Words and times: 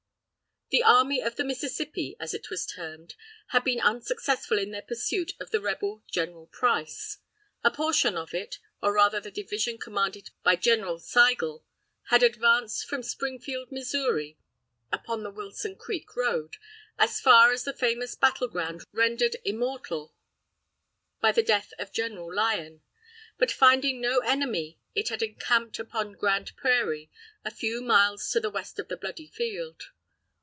The 0.73 0.83
"Army 0.83 1.19
of 1.21 1.35
the 1.35 1.43
Mississippi," 1.43 2.15
as 2.17 2.33
it 2.33 2.49
was 2.49 2.65
termed, 2.65 3.15
had 3.47 3.65
been 3.65 3.81
unsuccessful 3.81 4.57
in 4.57 4.71
their 4.71 4.81
pursuit 4.81 5.33
of 5.37 5.51
the 5.51 5.59
rebel 5.59 6.01
General 6.09 6.47
Price. 6.47 7.17
A 7.61 7.69
portion 7.69 8.15
of 8.15 8.33
it, 8.33 8.57
or 8.81 8.93
rather 8.93 9.19
the 9.19 9.31
division 9.31 9.77
commanded 9.77 10.29
by 10.43 10.55
General 10.55 10.97
Sigel, 10.97 11.65
had 12.03 12.23
advanced 12.23 12.85
from 12.87 13.03
Springfield, 13.03 13.69
Missouri, 13.69 14.37
upon 14.93 15.23
the 15.23 15.29
Wilson 15.29 15.75
creek 15.75 16.15
road, 16.15 16.55
as 16.97 17.19
far 17.19 17.51
as 17.51 17.65
the 17.65 17.73
famous 17.73 18.15
battle 18.15 18.47
ground 18.47 18.85
rendered 18.93 19.35
immortal 19.43 20.15
by 21.19 21.33
the 21.33 21.43
death 21.43 21.73
of 21.79 21.91
General 21.91 22.33
Lyon, 22.33 22.81
but 23.37 23.51
finding 23.51 23.99
no 23.99 24.19
enemy, 24.19 24.79
it 24.95 25.09
had 25.09 25.21
encamped 25.21 25.79
upon 25.79 26.13
Grand 26.13 26.55
Prairie, 26.55 27.11
a 27.43 27.51
few 27.51 27.81
miles 27.81 28.31
to 28.31 28.39
the 28.39 28.49
west 28.49 28.79
of 28.79 28.87
the 28.87 28.95
bloody 28.95 29.27
field. 29.27 29.87